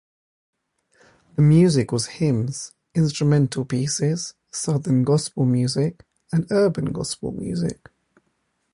The 1.35 1.43
music 1.43 1.91
was 1.91 2.07
hymns, 2.07 2.73
instrumental 2.95 3.65
pieces, 3.65 4.33
southern 4.51 5.03
gospel 5.03 5.45
music, 5.45 6.03
and 6.33 6.47
urban 6.51 6.85
gospel 6.85 7.31
music. 7.31 7.87